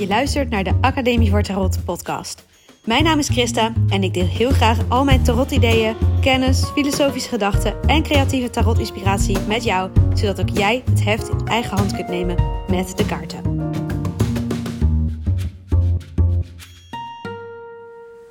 [0.00, 2.44] Je luistert naar de Academie voor Tarot podcast.
[2.84, 7.82] Mijn naam is Christa en ik deel heel graag al mijn tarot-ideeën, kennis, filosofische gedachten
[7.82, 12.36] en creatieve tarot-inspiratie met jou, zodat ook jij het heft in eigen hand kunt nemen
[12.68, 13.70] met de kaarten.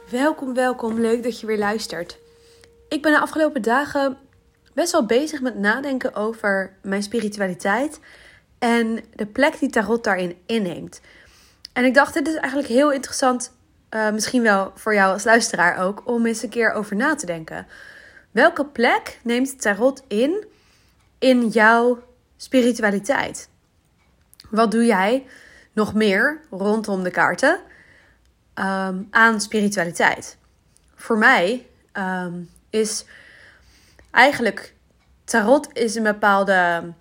[0.10, 1.00] Welkom, welkom.
[1.00, 2.20] Leuk dat je weer luistert.
[2.88, 4.18] Ik ben de afgelopen dagen
[4.74, 8.00] best wel bezig met nadenken over mijn spiritualiteit
[8.60, 11.02] en de plek die tarot daarin inneemt.
[11.80, 13.54] En ik dacht, dit is eigenlijk heel interessant,
[13.90, 17.26] uh, misschien wel voor jou als luisteraar ook, om eens een keer over na te
[17.26, 17.68] denken.
[18.32, 20.46] Welke plek neemt tarot in
[21.20, 22.04] in jouw
[22.38, 23.50] spiritualiteit?
[24.50, 25.26] Wat doe jij
[25.74, 27.60] nog meer rondom de kaarten
[28.56, 30.38] um, aan spiritualiteit?
[30.96, 33.06] Voor mij um, is
[34.12, 34.74] eigenlijk
[35.24, 36.94] tarot is een bepaalde,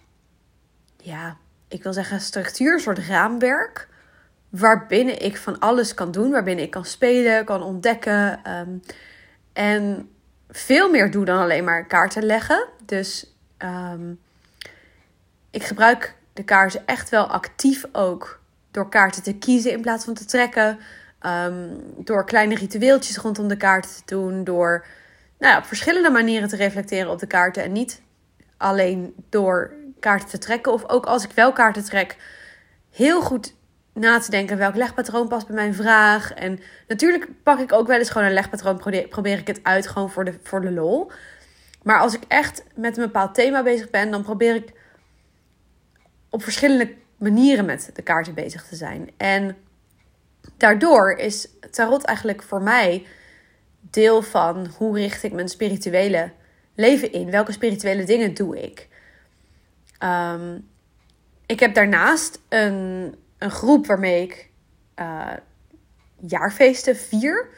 [0.96, 1.36] ja,
[1.68, 3.88] ik wil zeggen structuur, soort raamwerk.
[4.48, 8.40] Waarbinnen ik van alles kan doen, waarbinnen ik kan spelen, kan ontdekken.
[8.58, 8.82] Um,
[9.52, 10.10] en
[10.48, 12.68] veel meer doe dan alleen maar kaarten leggen.
[12.84, 14.20] Dus um,
[15.50, 20.14] ik gebruik de kaarten echt wel actief ook door kaarten te kiezen in plaats van
[20.14, 20.78] te trekken.
[21.26, 24.44] Um, door kleine ritueeltjes rondom de kaarten te doen.
[24.44, 24.86] Door
[25.38, 27.62] nou ja, op verschillende manieren te reflecteren op de kaarten.
[27.62, 28.02] En niet
[28.56, 30.72] alleen door kaarten te trekken.
[30.72, 32.16] Of ook als ik wel kaarten trek,
[32.90, 33.54] heel goed
[33.98, 36.32] na te denken welk legpatroon past bij mijn vraag.
[36.32, 40.10] En natuurlijk pak ik ook wel eens gewoon een legpatroon, probeer ik het uit gewoon
[40.10, 41.10] voor de, voor de lol.
[41.82, 44.72] Maar als ik echt met een bepaald thema bezig ben, dan probeer ik
[46.30, 49.10] op verschillende manieren met de kaarten bezig te zijn.
[49.16, 49.56] En
[50.56, 53.06] daardoor is tarot eigenlijk voor mij
[53.80, 56.32] deel van hoe richt ik mijn spirituele
[56.74, 57.30] leven in?
[57.30, 58.88] Welke spirituele dingen doe ik?
[60.02, 60.68] Um,
[61.46, 64.50] ik heb daarnaast een, een groep waarmee ik
[64.96, 65.32] uh,
[66.26, 67.48] jaarfeesten vier.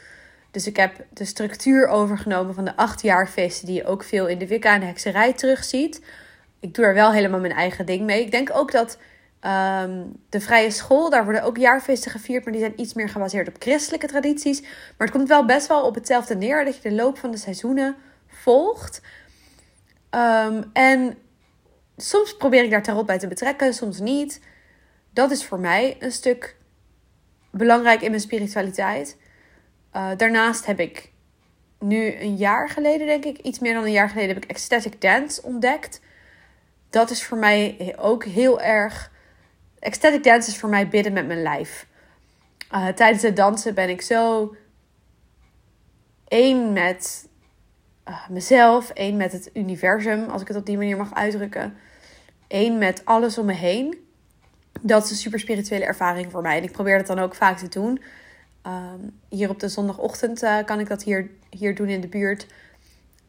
[0.51, 4.37] Dus ik heb de structuur overgenomen van de acht jaarfeesten die je ook veel in
[4.37, 6.01] de Wicca en hekserij terugziet.
[6.59, 8.21] Ik doe er wel helemaal mijn eigen ding mee.
[8.21, 8.97] Ik denk ook dat
[9.41, 13.47] um, de vrije school, daar worden ook jaarfeesten gevierd, maar die zijn iets meer gebaseerd
[13.47, 14.61] op christelijke tradities.
[14.61, 17.37] Maar het komt wel best wel op hetzelfde neer, dat je de loop van de
[17.37, 17.95] seizoenen
[18.27, 19.01] volgt.
[20.15, 21.17] Um, en
[21.97, 24.41] soms probeer ik daar tarot bij te betrekken, soms niet.
[25.13, 26.55] Dat is voor mij een stuk
[27.51, 29.17] belangrijk in mijn spiritualiteit.
[29.95, 31.11] Uh, daarnaast heb ik
[31.79, 35.01] nu een jaar geleden, denk ik, iets meer dan een jaar geleden, heb ik ecstatic
[35.01, 36.01] dance ontdekt.
[36.89, 39.11] Dat is voor mij ook heel erg.
[39.79, 41.87] Ecstatic dance is voor mij bidden met mijn lijf.
[42.71, 44.55] Uh, tijdens het dansen ben ik zo
[46.27, 47.29] één met
[48.07, 51.77] uh, mezelf, één met het universum, als ik het op die manier mag uitdrukken.
[52.47, 54.09] Eén met alles om me heen.
[54.81, 56.57] Dat is een super spirituele ervaring voor mij.
[56.57, 58.01] En ik probeer dat dan ook vaak te doen.
[58.67, 62.47] Um, hier op de zondagochtend uh, kan ik dat hier, hier doen in de buurt.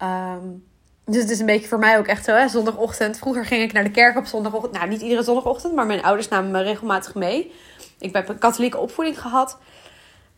[0.03, 0.65] Um,
[1.05, 3.19] dus het is een beetje voor mij ook echt zo, hè, zondagochtend.
[3.19, 4.73] Vroeger ging ik naar de kerk op zondagochtend.
[4.73, 7.53] Nou, niet iedere zondagochtend, maar mijn ouders namen me regelmatig mee.
[7.99, 9.59] Ik heb een katholieke opvoeding gehad.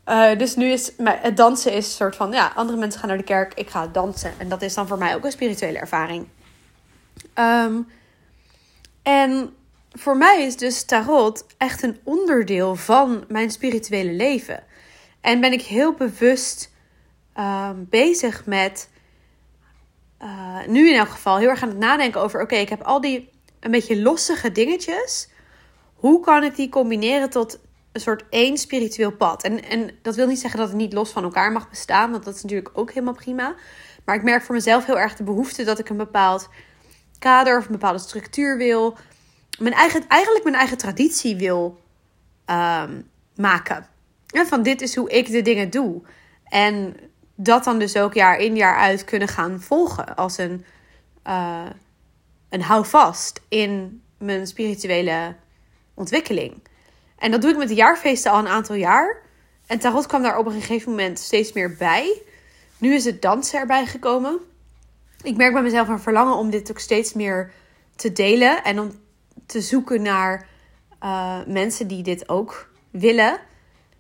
[0.09, 3.19] Uh, dus nu is het dansen is een soort van, ja, andere mensen gaan naar
[3.19, 4.33] de kerk, ik ga dansen.
[4.39, 6.27] En dat is dan voor mij ook een spirituele ervaring.
[7.39, 7.89] Um,
[9.03, 9.55] en
[9.95, 14.63] voor mij is dus tarot echt een onderdeel van mijn spirituele leven.
[15.21, 16.73] En ben ik heel bewust
[17.39, 18.89] um, bezig met,
[20.23, 23.01] uh, nu in elk geval, heel erg aan het nadenken over: oké, ik heb al
[23.01, 25.29] die een beetje lossige dingetjes.
[25.95, 27.59] Hoe kan ik die combineren tot
[27.93, 29.43] een soort één spiritueel pad?
[29.43, 32.25] En, en dat wil niet zeggen dat het niet los van elkaar mag bestaan, want
[32.25, 33.55] dat is natuurlijk ook helemaal prima.
[34.05, 36.49] Maar ik merk voor mezelf heel erg de behoefte dat ik een bepaald
[37.19, 38.97] kader of een bepaalde structuur wil.
[39.59, 41.81] Mijn eigen, eigenlijk mijn eigen traditie wil
[42.47, 43.87] um, maken.
[44.27, 46.03] En van dit is hoe ik de dingen doe.
[46.45, 46.97] En
[47.35, 50.65] dat dan dus ook jaar in jaar uit kunnen gaan volgen als een,
[51.27, 51.67] uh,
[52.49, 55.35] een houvast in mijn spirituele
[55.95, 56.63] ontwikkeling.
[57.19, 59.23] En dat doe ik met de jaarfeesten al een aantal jaar.
[59.67, 62.23] En tarot kwam daar op een gegeven moment steeds meer bij.
[62.79, 64.41] Nu is het dansen erbij gekomen
[65.25, 67.53] ik merk bij mezelf een verlangen om dit ook steeds meer
[67.97, 68.65] te delen.
[68.65, 68.93] En om
[69.47, 70.47] te zoeken naar
[71.03, 73.33] uh, mensen die dit ook willen.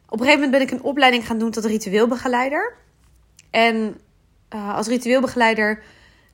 [0.09, 2.75] Op een gegeven moment ben ik een opleiding gaan doen tot ritueelbegeleider.
[3.51, 4.01] En
[4.55, 5.83] uh, als ritueelbegeleider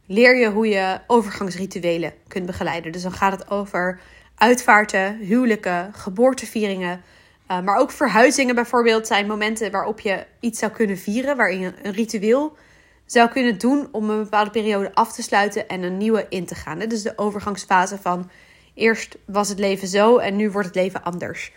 [0.07, 2.93] leer je hoe je overgangsrituelen kunt begeleiden.
[2.93, 4.01] Dus dan gaat het over
[4.35, 7.03] uitvaarten, huwelijken, geboortevieringen.
[7.51, 11.73] Uh, maar ook verhuizingen bijvoorbeeld zijn momenten waarop je iets zou kunnen vieren, waarin je
[11.83, 12.57] een ritueel
[13.07, 16.55] zou kunnen doen om een bepaalde periode af te sluiten en een nieuwe in te
[16.55, 16.79] gaan.
[16.79, 18.31] Dus de overgangsfase van
[18.81, 21.53] eerst was het leven zo en nu wordt het leven anders.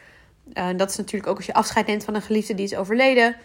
[0.53, 3.35] Uh, dat is natuurlijk ook als je afscheid neemt van een geliefde die is overleden.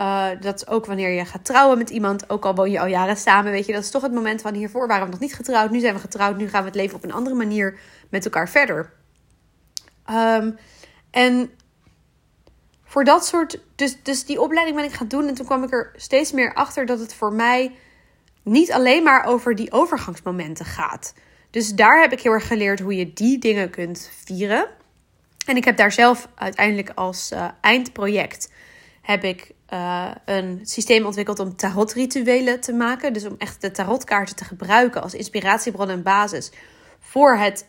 [0.00, 2.30] Uh, dat is ook wanneer je gaat trouwen met iemand.
[2.30, 3.72] Ook al woon je al jaren samen, weet je.
[3.72, 5.70] Dat is toch het moment van hiervoor waren we nog niet getrouwd.
[5.70, 6.36] Nu zijn we getrouwd.
[6.36, 7.78] Nu gaan we het leven op een andere manier
[8.08, 8.92] met elkaar verder.
[10.10, 10.58] Um,
[11.10, 11.50] en
[12.84, 13.60] voor dat soort...
[13.74, 15.28] Dus, dus die opleiding ben ik gaan doen.
[15.28, 17.76] En toen kwam ik er steeds meer achter dat het voor mij
[18.42, 21.14] niet alleen maar over die overgangsmomenten gaat.
[21.52, 24.66] Dus daar heb ik heel erg geleerd hoe je die dingen kunt vieren.
[25.46, 28.52] En ik heb daar zelf uiteindelijk als uh, eindproject
[29.02, 33.12] heb ik uh, een systeem ontwikkeld om tarotrituelen te maken.
[33.12, 36.52] Dus om echt de tarotkaarten te gebruiken als inspiratiebron en basis
[36.98, 37.66] voor het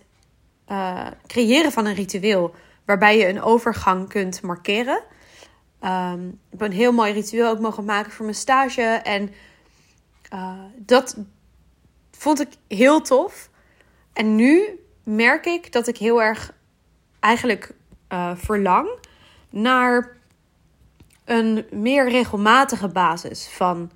[0.67, 5.03] uh, creëren van een ritueel waarbij je een overgang kunt markeren.
[5.81, 8.81] Um, ik heb een heel mooi ritueel ook mogen maken voor mijn stage.
[8.81, 9.31] En
[10.75, 11.17] dat
[12.11, 13.51] vond ik heel tof.
[14.13, 16.53] En nu merk ik dat ik heel erg
[17.19, 17.71] eigenlijk
[18.09, 18.89] uh, verlang
[19.49, 20.17] naar
[21.25, 23.91] een meer regelmatige basis van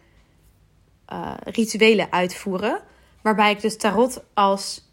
[1.13, 2.81] uh, rituelen uitvoeren.
[3.21, 4.91] Waarbij ik dus tarot als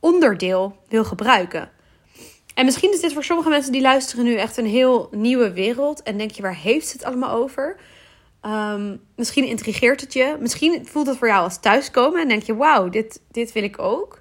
[0.00, 1.70] onderdeel wil gebruiken.
[2.54, 6.02] En misschien is dit voor sommige mensen die luisteren nu echt een heel nieuwe wereld.
[6.02, 7.76] En denk je, waar heeft het allemaal over?
[8.46, 10.36] Um, misschien intrigeert het je.
[10.40, 12.20] Misschien voelt het voor jou als thuiskomen.
[12.20, 14.19] En denk je, wauw, dit, dit wil ik ook.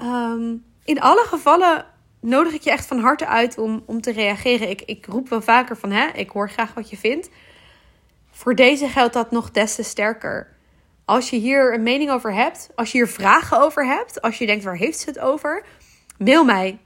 [0.00, 1.86] Um, in alle gevallen
[2.20, 4.70] nodig ik je echt van harte uit om, om te reageren.
[4.70, 7.30] Ik, ik roep wel vaker van, hè, ik hoor graag wat je vindt.
[8.30, 10.54] Voor deze geldt dat nog des te sterker.
[11.04, 14.46] Als je hier een mening over hebt, als je hier vragen over hebt, als je
[14.46, 15.64] denkt waar heeft ze het over,
[16.18, 16.78] mail mij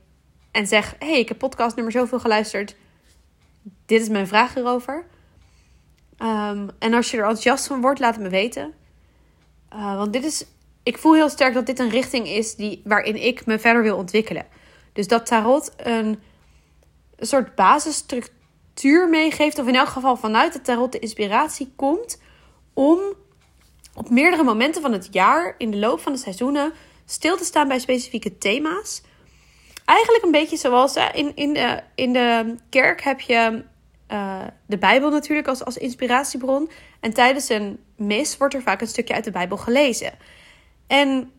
[0.51, 2.77] en zeg: hey, ik heb podcast nummer zoveel geluisterd.
[3.87, 5.05] Dit is mijn vraag erover.
[6.19, 8.75] Um, en als je er enthousiast van wordt, laat het me weten.
[9.73, 10.47] Uh, want dit is,
[10.82, 13.97] ik voel heel sterk dat dit een richting is die, waarin ik me verder wil
[13.97, 14.47] ontwikkelen.
[14.93, 16.21] Dus dat tarot een,
[17.17, 22.21] een soort basisstructuur meegeeft, of in elk geval vanuit het tarot de inspiratie komt
[22.75, 22.99] om
[23.94, 26.73] op meerdere momenten van het jaar, in de loop van de seizoenen,
[27.05, 29.03] stil te staan bij specifieke thema's.
[29.85, 33.65] Eigenlijk een beetje zoals in, in, de, in de kerk heb je
[34.12, 36.71] uh, de Bijbel natuurlijk als, als inspiratiebron.
[37.00, 40.12] En tijdens een mis wordt er vaak een stukje uit de Bijbel gelezen.
[40.90, 41.32] En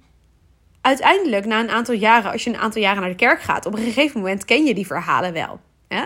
[0.81, 3.73] uiteindelijk, na een aantal jaren, als je een aantal jaren naar de kerk gaat, op
[3.73, 5.59] een gegeven moment ken je die verhalen wel.
[5.87, 6.05] Hè?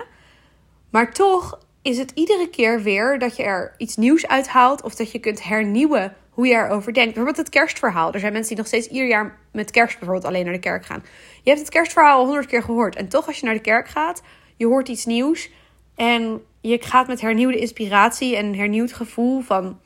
[0.90, 5.12] Maar toch is het iedere keer weer dat je er iets nieuws uithaalt of dat
[5.12, 7.14] je kunt hernieuwen hoe je erover denkt.
[7.14, 8.14] Bijvoorbeeld het kerstverhaal.
[8.14, 10.86] Er zijn mensen die nog steeds ieder jaar met kerst bijvoorbeeld alleen naar de kerk
[10.86, 11.04] gaan.
[11.44, 12.96] Je hebt het kerstverhaal al honderd keer gehoord.
[12.96, 14.22] En toch als je naar de kerk gaat,
[14.56, 15.50] je hoort iets nieuws.
[15.96, 19.80] En je gaat met hernieuwde inspiratie en hernieuwd gevoel van...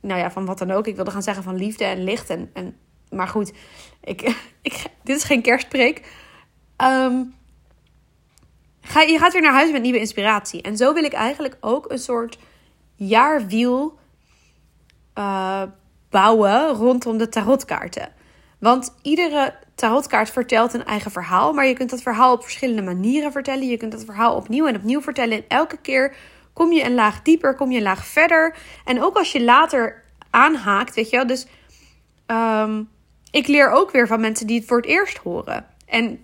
[0.00, 0.86] Nou ja, van wat dan ook.
[0.86, 2.30] Ik wilde gaan zeggen van liefde en licht.
[2.30, 2.76] En, en,
[3.10, 3.52] maar goed,
[4.00, 4.22] ik,
[4.62, 6.12] ik, dit is geen kerstpreek.
[6.76, 7.34] Um,
[8.80, 10.62] ga, je gaat weer naar huis met nieuwe inspiratie.
[10.62, 12.38] En zo wil ik eigenlijk ook een soort
[12.94, 13.98] jaarwiel
[15.18, 15.62] uh,
[16.10, 18.12] bouwen rondom de tarotkaarten.
[18.58, 23.32] Want iedere tarotkaart vertelt een eigen verhaal, maar je kunt dat verhaal op verschillende manieren
[23.32, 23.68] vertellen.
[23.68, 25.36] Je kunt dat verhaal opnieuw en opnieuw vertellen.
[25.36, 26.16] En elke keer
[26.60, 28.56] kom je een laag dieper, kom je een laag verder.
[28.84, 31.26] En ook als je later aanhaakt, weet je wel.
[31.26, 31.46] Dus
[32.26, 32.88] um,
[33.30, 35.66] ik leer ook weer van mensen die het voor het eerst horen.
[35.86, 36.20] En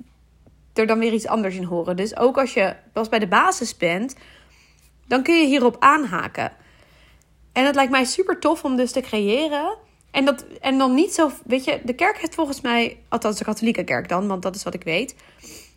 [0.75, 1.97] er dan weer iets anders in horen.
[1.97, 4.17] Dus ook als je pas bij de basis bent,
[5.07, 6.53] dan kun je hierop aanhaken.
[7.53, 9.77] En het lijkt mij super tof om dus te creëren.
[10.11, 13.45] En, dat, en dan niet zo, weet je, de kerk heeft volgens mij, althans de
[13.45, 15.15] katholieke kerk dan, want dat is wat ik weet,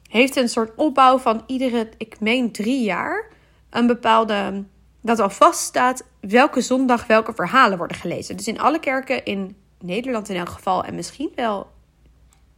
[0.10, 3.38] heeft een soort opbouw van iedere, ik meen drie jaar,
[3.70, 4.64] een bepaalde,
[5.02, 8.38] dat al vaststaat welke zondag welke verhalen worden gelezen.
[8.38, 11.68] Dus in alle kerken in Nederland in elk geval, en misschien wel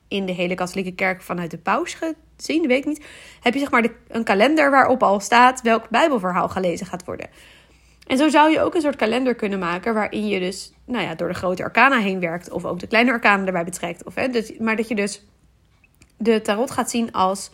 [0.07, 3.05] in de hele katholieke kerk vanuit de paus gezien, weet ik niet,
[3.41, 7.29] heb je zeg maar de, een kalender waarop al staat welk bijbelverhaal gelezen gaat worden.
[8.07, 11.15] En zo zou je ook een soort kalender kunnen maken waarin je dus nou ja,
[11.15, 12.51] door de grote arcana heen werkt.
[12.51, 14.03] Of ook de kleine arcana erbij betrekt.
[14.03, 15.25] Of, hè, dus, maar dat je dus
[16.17, 17.51] de tarot gaat zien als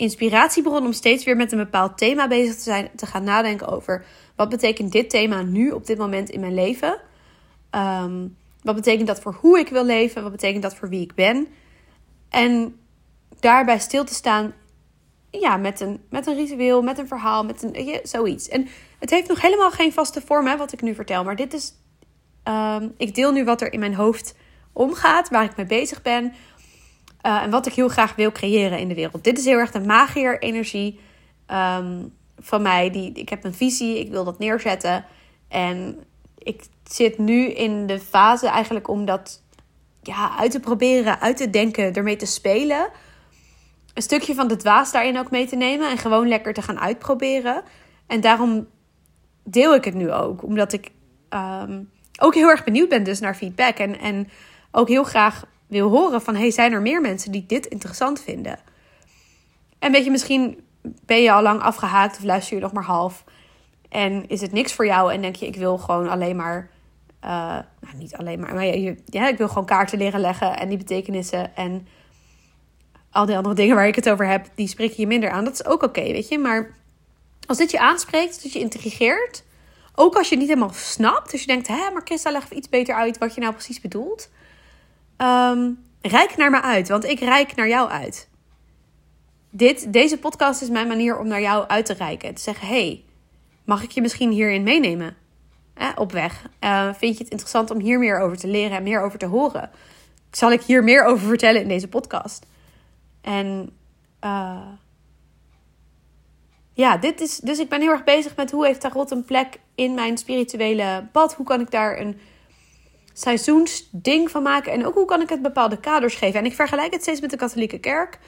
[0.00, 2.90] inspiratiebron om steeds weer met een bepaald thema bezig te zijn.
[2.96, 4.04] Te gaan nadenken over
[4.36, 7.00] wat betekent dit thema nu op dit moment in mijn leven.
[7.70, 10.22] Um, wat betekent dat voor hoe ik wil leven?
[10.22, 11.48] Wat betekent dat voor wie ik ben?
[12.28, 12.76] En
[13.40, 14.54] daarbij stil te staan
[15.30, 18.48] ja, met, een, met een ritueel, met een verhaal, met een, zoiets.
[18.48, 21.24] En het heeft nog helemaal geen vaste vorm, hè, wat ik nu vertel.
[21.24, 21.72] Maar dit is.
[22.42, 24.34] Ehm, ik deel nu wat er in mijn hoofd
[24.72, 26.32] omgaat, waar ik mee bezig ben.
[27.26, 29.24] Uh, en wat ik heel graag wil creëren in de wereld.
[29.24, 31.00] Dit is heel erg de magier-energie
[31.46, 32.90] um, van mij.
[32.90, 35.04] Die, ik heb een visie, ik wil dat neerzetten.
[35.48, 36.04] En
[36.38, 39.42] ik zit nu in de fase eigenlijk om dat
[40.02, 42.88] ja, uit te proberen, uit te denken, ermee te spelen.
[43.94, 46.80] een stukje van de dwaas daarin ook mee te nemen en gewoon lekker te gaan
[46.80, 47.62] uitproberen.
[48.06, 48.66] En daarom
[49.44, 50.90] deel ik het nu ook, omdat ik
[51.28, 51.82] ehm,
[52.20, 54.28] ook heel erg benieuwd ben dus naar feedback en, en
[54.70, 58.58] ook heel graag wil horen van hey, zijn er meer mensen die dit interessant vinden?
[59.78, 63.24] En weet je, misschien ben je al lang afgehaakt of luister je nog maar half.
[63.88, 66.70] En is het niks voor jou en denk je, ik wil gewoon alleen maar,
[67.24, 67.30] uh,
[67.80, 70.78] nou niet alleen maar, maar ja, ja, ik wil gewoon kaarten leren leggen en die
[70.78, 71.86] betekenissen en
[73.10, 75.44] al die andere dingen waar ik het over heb, die spreken je minder aan.
[75.44, 76.38] Dat is ook oké, weet je.
[76.38, 76.74] Maar
[77.46, 79.44] als dit je aanspreekt, dat je intrigeert,
[79.94, 82.56] ook als je het niet helemaal snapt, dus je denkt, hé, maar Christa, leg even
[82.56, 84.30] iets beter uit wat je nou precies bedoelt.
[85.22, 88.28] Um, reik naar me uit, want ik reik naar jou uit.
[89.50, 92.34] Dit, deze podcast is mijn manier om naar jou uit te reiken.
[92.34, 93.04] Te zeggen, hey,
[93.64, 95.16] mag ik je misschien hierin meenemen?
[95.74, 96.48] Eh, op weg.
[96.60, 99.26] Uh, vind je het interessant om hier meer over te leren en meer over te
[99.26, 99.70] horen?
[100.30, 102.46] Zal ik hier meer over vertellen in deze podcast?
[103.20, 103.70] En
[104.24, 104.66] uh,
[106.72, 109.60] ja, dit is, dus ik ben heel erg bezig met hoe heeft Tarot een plek
[109.74, 111.34] in mijn spirituele pad?
[111.34, 112.20] Hoe kan ik daar een
[113.20, 114.72] seizoensding van maken?
[114.72, 116.40] En ook hoe kan ik het bepaalde kaders geven?
[116.40, 118.18] En ik vergelijk het steeds met de katholieke kerk,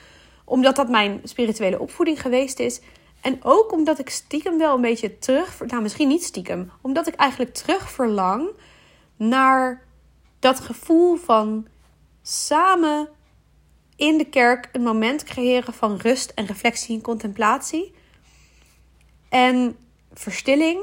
[0.45, 2.81] omdat dat mijn spirituele opvoeding geweest is.
[3.21, 7.15] En ook omdat ik stiekem wel een beetje terug, nou misschien niet stiekem, omdat ik
[7.15, 8.49] eigenlijk terug verlang
[9.15, 9.85] naar
[10.39, 11.67] dat gevoel van
[12.21, 13.09] samen
[13.95, 17.93] in de kerk een moment creëren van rust en reflectie en contemplatie.
[19.29, 19.77] En
[20.13, 20.79] verstilling.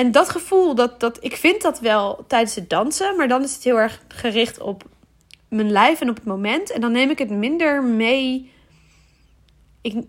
[0.00, 3.54] En dat gevoel, dat, dat, ik vind dat wel tijdens het dansen, maar dan is
[3.54, 4.84] het heel erg gericht op
[5.48, 6.70] mijn lijf en op het moment.
[6.70, 8.52] En dan neem ik het minder mee.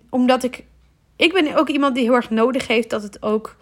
[0.09, 0.63] Omdat ik.
[1.15, 3.55] Ik ben ook iemand die heel erg nodig heeft dat het ook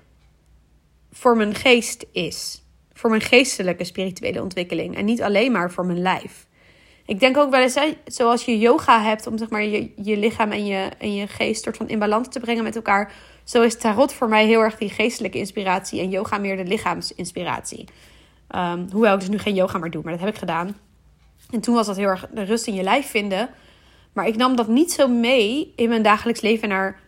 [1.11, 2.63] voor mijn geest is.
[2.93, 4.95] Voor mijn geestelijke spirituele ontwikkeling.
[4.95, 6.47] En niet alleen maar voor mijn lijf.
[7.09, 10.51] Ik denk ook wel eens, zoals je yoga hebt om zeg maar, je, je lichaam
[10.51, 13.11] en je, en je geest soort van in balans te brengen met elkaar.
[13.43, 17.87] Zo is tarot voor mij heel erg die geestelijke inspiratie en yoga meer de lichaamsinspiratie.
[18.55, 20.77] Um, hoewel ik dus nu geen yoga meer doe, maar dat heb ik gedaan.
[21.49, 23.49] En toen was dat heel erg de rust in je lijf vinden.
[24.13, 26.99] Maar ik nam dat niet zo mee in mijn dagelijks leven naar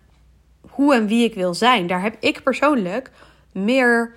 [0.70, 1.88] hoe en wie ik wil zijn.
[1.88, 3.12] Daar heb ik persoonlijk
[3.54, 4.16] meer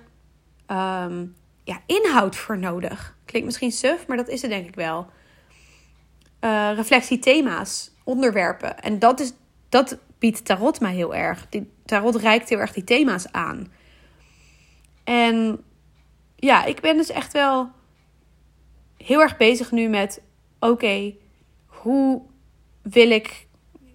[0.71, 3.15] um, ja, inhoud voor nodig.
[3.25, 5.07] Klinkt misschien suf, maar dat is het denk ik wel
[6.41, 8.79] uh, reflectiethema's, onderwerpen.
[8.79, 9.33] En dat, is,
[9.69, 11.47] dat biedt tarot mij heel erg.
[11.49, 13.71] Die, tarot reikt heel erg die thema's aan.
[15.03, 15.63] En
[16.35, 17.69] ja, ik ben dus echt wel
[18.97, 20.21] heel erg bezig nu met:
[20.59, 21.13] oké,
[21.65, 22.21] hoe
[22.81, 23.47] wil ik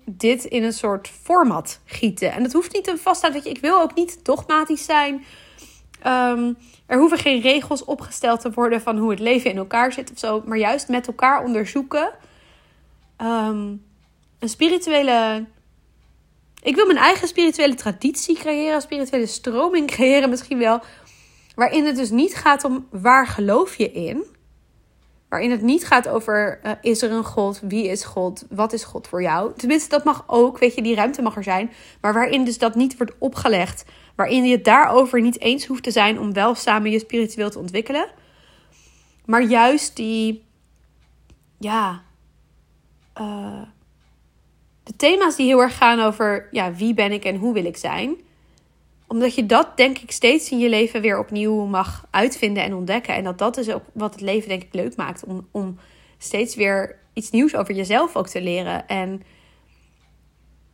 [0.04, 2.32] dit in een soort format gieten?
[2.32, 3.34] En dat hoeft niet een vaststaand.
[3.34, 5.24] Weet je, ik wil ook niet dogmatisch zijn.
[6.06, 6.56] Um,
[6.86, 10.18] er hoeven geen regels opgesteld te worden van hoe het leven in elkaar zit of
[10.18, 12.12] zo, maar juist met elkaar onderzoeken
[13.20, 13.76] Ehm,
[14.38, 15.46] een spirituele.
[16.62, 20.80] Ik wil mijn eigen spirituele traditie creëren, spirituele stroming creëren misschien wel.
[21.54, 24.24] Waarin het dus niet gaat om waar geloof je in.
[25.28, 28.84] Waarin het niet gaat over uh, is er een God, wie is God, wat is
[28.84, 29.52] God voor jou.
[29.56, 31.70] Tenminste, dat mag ook, weet je, die ruimte mag er zijn.
[32.00, 33.84] Maar waarin dus dat niet wordt opgelegd.
[34.14, 37.58] Waarin je het daarover niet eens hoeft te zijn om wel samen je spiritueel te
[37.58, 38.10] ontwikkelen.
[39.24, 40.44] Maar juist die,
[41.58, 42.02] ja,
[43.20, 43.62] uh,
[44.82, 47.76] de thema's die heel erg gaan over ja, wie ben ik en hoe wil ik
[47.76, 48.16] zijn.
[49.06, 53.14] Omdat je dat denk ik steeds in je leven weer opnieuw mag uitvinden en ontdekken.
[53.14, 55.24] En dat dat is ook wat het leven denk ik leuk maakt.
[55.24, 55.78] Om, om
[56.18, 58.88] steeds weer iets nieuws over jezelf ook te leren.
[58.88, 59.22] En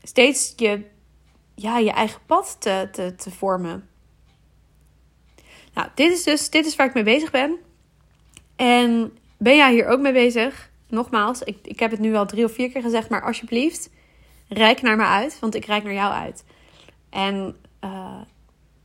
[0.03, 0.85] steeds je,
[1.55, 3.89] ja, je eigen pad te, te, te vormen.
[5.75, 7.57] Nou, dit is dus dit is waar ik mee bezig ben.
[8.57, 10.71] En ben jij hier ook mee bezig?
[10.89, 13.91] Nogmaals, ik, ik heb het nu al drie of vier keer gezegd, maar alsjeblieft,
[14.49, 16.45] reik naar me uit, want ik reik naar jou uit.
[17.11, 18.21] En uh,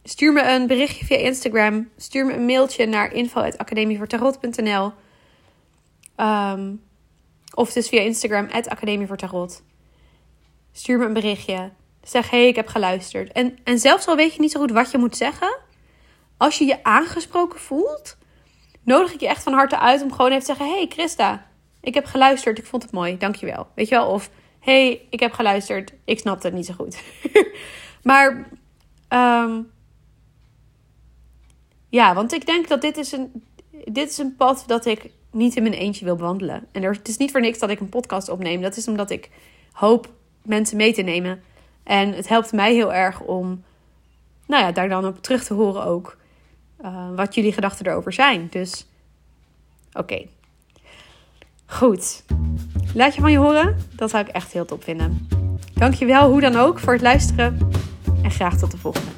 [0.04, 1.90] stuur me een berichtje via Instagram.
[1.98, 4.94] Stuur me een mailtje naar info.academievoortarot.nl um,
[6.16, 6.76] ehm,
[7.54, 9.64] Of dus via Instagram, Academievoortarot.
[10.72, 11.72] Stuur me een berichtje.
[12.04, 13.32] Zeg, hey, ik heb geluisterd.
[13.32, 15.58] En, en zelfs al weet je niet zo goed wat je moet zeggen...
[16.38, 18.18] als je je aangesproken voelt...
[18.84, 20.70] nodig ik je echt van harte uit om gewoon even te zeggen...
[20.70, 21.46] hey Christa,
[21.82, 23.68] ik heb geluisterd, ik vond het mooi, dankjewel.
[23.76, 24.08] Weet je wel?
[24.08, 27.02] Of, hey, ik heb geluisterd, ik snapte het niet zo goed.
[28.04, 28.48] maar,
[29.10, 29.72] um,
[31.90, 33.44] ja, want ik denk dat dit is, een,
[33.86, 36.68] dit is een pad dat ik niet in mijn eentje wil bewandelen.
[36.72, 38.62] En er, het is niet voor niks dat ik een podcast opneem.
[38.62, 39.30] Dat is omdat ik
[39.72, 40.10] hoop
[40.42, 41.44] mensen mee te nemen.
[41.84, 43.64] En het helpt mij heel erg om,
[44.48, 46.18] nou ja, daar dan op terug te horen ook.
[46.82, 48.48] Uh, wat jullie gedachten erover zijn.
[48.50, 48.86] Dus,
[49.94, 50.28] oké.
[51.72, 52.24] Goed.
[52.94, 55.28] Laat je van je horen, dat zou ik echt heel top vinden.
[55.74, 57.58] Dankjewel hoe dan ook voor het luisteren
[58.24, 59.12] en graag tot de volgende.